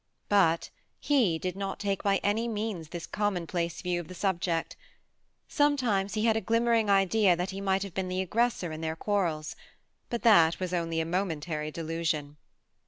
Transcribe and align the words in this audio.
But 0.29 0.71
he 0.99 1.37
did 1.37 1.55
not 1.55 1.79
take 1.79 2.01
by 2.01 2.17
any 2.23 2.47
means 2.47 2.89
this 2.89 3.05
commonplace 3.05 3.83
view 3.83 3.99
of 3.99 4.07
the 4.07 4.15
sub 4.15 4.41
ject: 4.41 4.75
sometimes 5.47 6.15
he 6.15 6.25
had 6.25 6.35
a 6.35 6.41
glimmering 6.41 6.89
idea 6.89 7.35
that 7.35 7.51
he 7.51 7.61
might 7.61 7.83
have 7.83 7.93
been 7.93 8.09
the 8.09 8.21
aggressor 8.21 8.71
in 8.71 8.81
their 8.81 8.95
quarrels; 8.95 9.55
but 10.09 10.23
that 10.23 10.59
was 10.59 10.73
only 10.73 11.01
a 11.01 11.05
momentary 11.05 11.69
delusion. 11.69 12.37